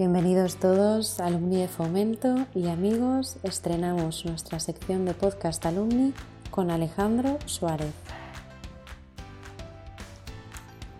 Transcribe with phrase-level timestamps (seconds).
[0.00, 3.36] Bienvenidos todos, alumni de Fomento y amigos.
[3.42, 6.14] Estrenamos nuestra sección de podcast alumni
[6.50, 7.92] con Alejandro Suárez.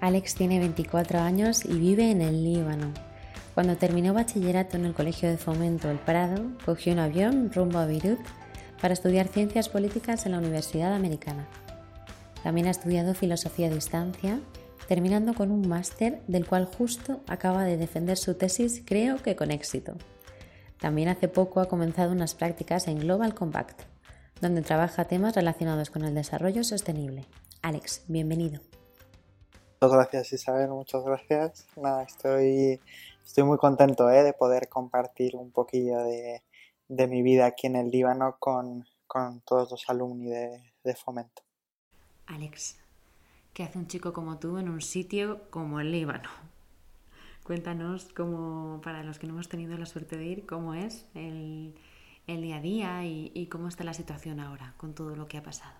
[0.02, 2.92] Alex tiene 24 años y vive en el Líbano.
[3.54, 7.86] Cuando terminó bachillerato en el Colegio de Fomento El Prado, cogió un avión rumbo a
[7.86, 8.20] Beirut
[8.82, 11.48] para estudiar ciencias políticas en la Universidad Americana.
[12.42, 14.40] También ha estudiado filosofía a distancia
[14.90, 19.52] terminando con un máster del cual justo acaba de defender su tesis, creo que con
[19.52, 19.92] éxito.
[20.80, 23.82] También hace poco ha comenzado unas prácticas en Global Compact,
[24.40, 27.24] donde trabaja temas relacionados con el desarrollo sostenible.
[27.62, 28.62] Alex, bienvenido.
[29.80, 31.68] Muchas gracias Isabel, muchas gracias.
[31.76, 32.80] Nada, estoy,
[33.24, 34.24] estoy muy contento ¿eh?
[34.24, 36.42] de poder compartir un poquillo de,
[37.06, 38.84] mi vida aquí en el Líbano con,
[39.44, 41.42] todos los alumni de, de Fomento.
[42.26, 42.80] Alex,
[43.60, 46.30] ¿Qué hace un chico como tú en un sitio como el Líbano?
[47.44, 51.74] Cuéntanos cómo, para los que no hemos tenido la suerte de ir, cómo es el,
[52.26, 55.76] día a día y, cómo está la situación ahora con todo lo que ha pasado.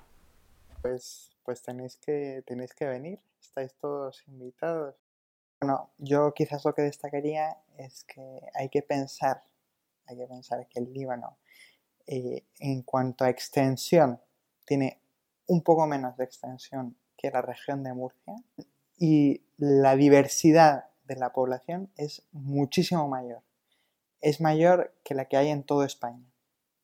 [0.82, 4.94] Pues, pues tenéis, que, tenéis que venir, estáis todos invitados.
[5.58, 9.42] Bueno, yo quizás lo que destacaría es que hay que pensar,
[10.04, 11.38] hay que pensar que el Líbano,
[12.06, 14.20] eh, en cuanto a extensión,
[14.66, 15.00] tiene
[15.46, 18.34] un poco menos de extensión que la región de Murcia
[18.98, 23.42] y la diversidad de la población es muchísimo mayor.
[24.22, 26.24] Es mayor que la que hay en toda España.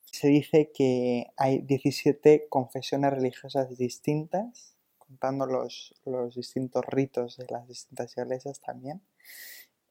[0.04, 5.94] Se dice que hay 17 confesiones religiosas distintas, contando los,
[6.34, 9.02] distintos ritos de las distintas iglesias también.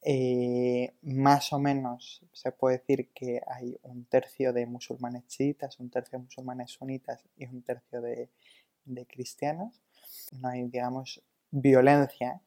[0.02, 5.90] Eh, más o menos se puede decir que hay un tercio de musulmanes chiitas, un
[5.90, 8.30] tercio de musulmanes sunitas y un tercio de,
[8.86, 9.85] de cristianos
[10.34, 12.42] no hay, digamos, violencia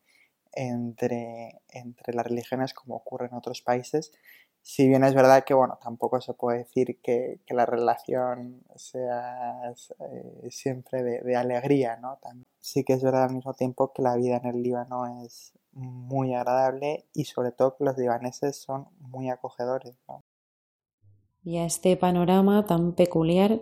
[0.53, 4.13] entre, entre las religiones como ocurre en otros países.
[4.61, 10.51] Si bien es verdad que, bueno, tampoco se puede decir que, la relación sea eh,
[10.51, 12.19] siempre de, alegría, ¿no?
[12.61, 16.35] sí que es verdad al mismo tiempo que la vida en el Líbano es muy
[16.35, 19.97] agradable y sobre todo que los libaneses son muy acogedores,
[21.45, 23.61] Y a este panorama tan peculiar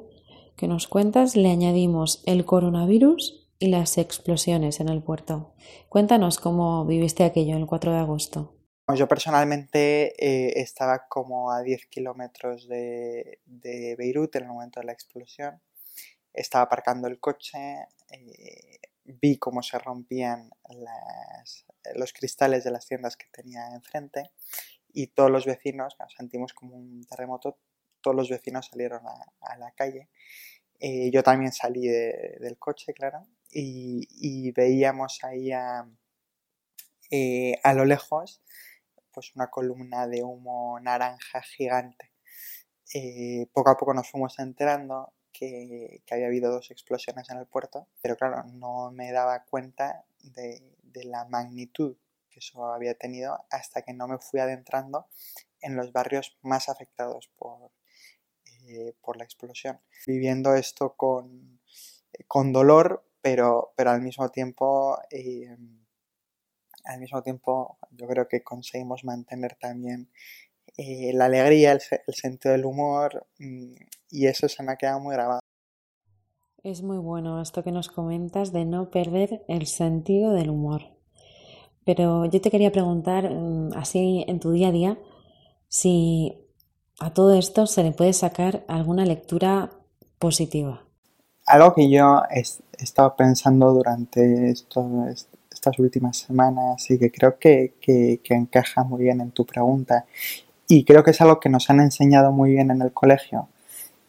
[0.56, 5.54] que nos cuentas le añadimos el coronavirus y las explosiones en el puerto.
[5.88, 8.56] Cuéntanos cómo viviste aquello el 4 de agosto.
[8.94, 13.40] Yo personalmente eh, estaba como a 10 kilómetros de,
[13.98, 15.60] Beirut en el momento de la explosión.
[16.32, 17.58] Estaba aparcando el coche,
[18.12, 20.50] eh, vi cómo se rompían
[21.94, 24.30] los cristales de las tiendas que tenía enfrente
[24.92, 27.58] y todos los vecinos, sentimos como un terremoto,
[28.00, 30.08] todos los vecinos salieron a, la calle.
[30.78, 33.26] Eh, yo también salí del coche, claro,
[33.58, 35.50] y, veíamos ahí
[37.10, 38.42] eh, a, lo lejos
[39.12, 42.12] pues una columna de humo naranja gigante.
[42.94, 47.88] Eh, poco a poco nos fuimos enterando que, había habido dos explosiones en el puerto,
[48.02, 50.62] pero claro, no me daba cuenta de,
[51.04, 51.98] la magnitud
[52.30, 55.08] que eso había tenido hasta que no me fui adentrando
[55.60, 57.70] en los barrios más afectados por,
[58.66, 59.78] eh, por la explosión.
[60.06, 61.60] Viviendo esto con,
[62.26, 65.56] con dolor, pero, pero al mismo tiempo, eh,
[66.84, 70.12] al mismo tiempo yo creo que conseguimos mantener también
[70.76, 71.80] eh, la alegría, el,
[72.14, 73.72] sentido del humor mm,
[74.10, 75.40] y eso se me ha quedado muy grabado.
[76.62, 80.82] Es muy bueno esto que nos comentas de no perder el sentido del humor.
[81.84, 84.98] Pero yo te quería preguntar, mm, así en tu día a día,
[85.66, 86.46] si
[87.00, 89.72] a todo esto se le puede sacar alguna lectura
[90.20, 90.85] positiva.
[91.46, 92.40] Algo que yo he,
[92.82, 97.74] estado pensando durante estas últimas semanas y que creo que,
[98.28, 100.04] encaja muy bien en tu pregunta
[100.68, 103.48] y creo que es algo que nos han enseñado muy bien en el colegio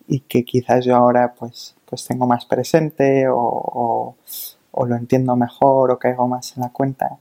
[0.08, 4.16] y que quizás yo ahora pues, pues tengo más presente o,
[4.86, 7.18] lo entiendo mejor o caigo más en la cuenta,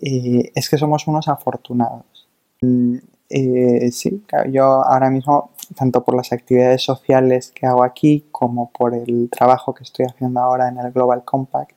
[0.00, 2.28] y es que somos unos afortunados.
[2.60, 2.96] Mm,
[3.28, 8.94] eh, sí, yo ahora mismo tanto por las actividades sociales que hago aquí como por
[8.94, 11.72] el trabajo que estoy haciendo ahora en el Global Compact,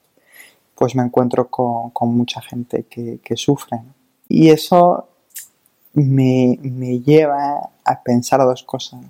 [0.75, 3.79] pues me encuentro con, mucha gente que, sufre.
[4.27, 5.09] Y eso
[5.93, 6.57] me,
[7.05, 9.01] lleva a pensar dos cosas.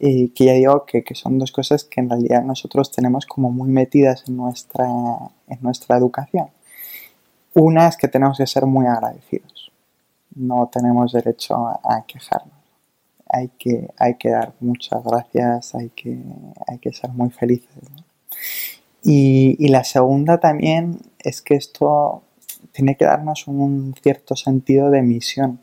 [0.00, 3.68] Y que ya digo que, son dos cosas que en realidad nosotros tenemos como muy
[3.68, 6.48] metidas en nuestra, en nuestra educación.
[7.54, 9.72] Una es que tenemos que ser muy agradecidos.
[10.34, 12.57] No tenemos derecho a quejarnos
[13.28, 16.18] hay que, hay que dar muchas gracias, hay que,
[16.66, 17.68] hay que ser muy felices.
[19.02, 22.22] Y, la segunda también es que esto
[22.72, 25.60] tiene que darnos un cierto sentido de misión.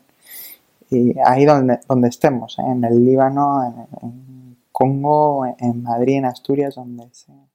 [0.90, 2.62] y ahí donde, donde estemos, ¿eh?
[2.62, 7.48] en el Líbano, en, Congo, en Madrid, en Asturias, donde sea.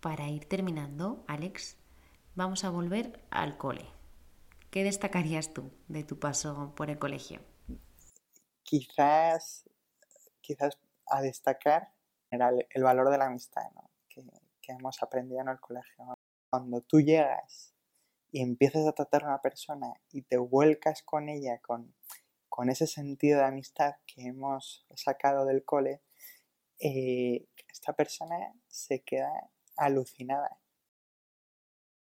[0.00, 1.76] Para ir terminando, Alex,
[2.36, 3.84] vamos a volver al cole.
[4.70, 7.40] ¿Qué destacarías tú de tu paso por el colegio?
[8.66, 9.64] Quizás,
[10.40, 10.76] quizás
[11.06, 11.92] a destacar
[12.32, 13.62] era el, valor de la amistad
[14.08, 14.24] que,
[14.68, 16.18] hemos aprendido en el colegio.
[16.50, 17.72] Cuando tú llegas
[18.32, 21.94] y empiezas a tratar a una persona y te vuelcas con ella con,
[22.48, 26.02] con ese sentido de amistad que hemos sacado del cole,
[26.80, 29.30] eh, esta persona se queda
[29.76, 30.58] alucinada.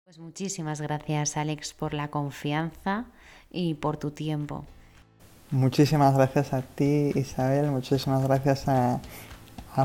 [0.04, 3.06] Pues muchísimas gracias Alex por la confianza
[3.50, 4.64] y por tu tiempo.
[5.52, 9.00] Muchísimas gracias a ti Isabel, muchísimas gracias a,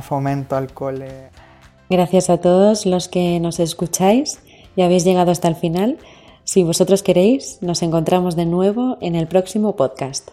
[0.02, 1.30] Fomento al Cole.
[1.90, 4.40] Gracias a todos los que nos escucháis
[4.78, 5.98] y habéis llegado hasta el final.
[6.46, 10.30] Si vosotros queréis, nos encontramos de nuevo en el próximo podcast.